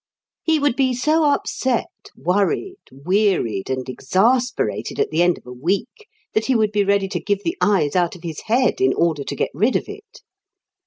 He 0.41 0.57
would 0.57 0.75
be 0.75 0.95
so 0.95 1.25
upset, 1.25 1.91
worried, 2.15 2.79
wearied, 2.91 3.69
and 3.69 3.87
exasperated 3.87 4.99
at 4.99 5.11
the 5.11 5.21
end 5.21 5.37
of 5.37 5.45
a 5.45 5.53
week 5.53 6.07
that 6.33 6.45
he 6.47 6.55
would 6.55 6.71
be 6.71 6.83
ready 6.83 7.07
to 7.09 7.19
give 7.19 7.43
the 7.43 7.55
eyes 7.61 7.95
out 7.95 8.15
of 8.15 8.23
his 8.23 8.41
head 8.47 8.81
in 8.81 8.95
order 8.95 9.23
to 9.23 9.35
get 9.35 9.51
rid 9.53 9.75
of 9.75 9.87
it. 9.87 10.23